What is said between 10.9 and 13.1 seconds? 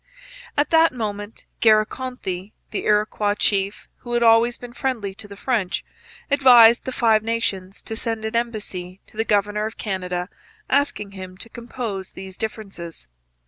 him to compose these differences.